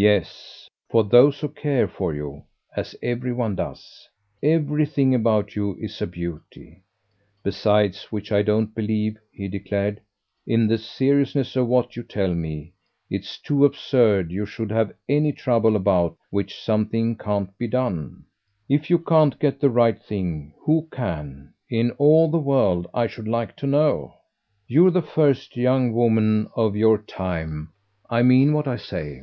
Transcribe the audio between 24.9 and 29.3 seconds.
the first young woman of your time. I mean what I say."